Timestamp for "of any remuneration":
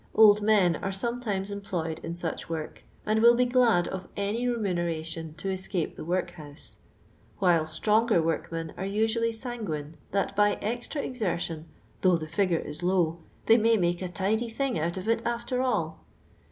3.87-5.35